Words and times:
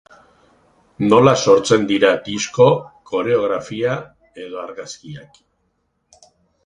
Nola 1.09 1.33
sortzen 1.51 1.85
dira 1.91 2.09
disko, 2.29 2.67
koreografia 3.11 3.95
edo 4.47 4.63
argazkiak? 4.67 5.39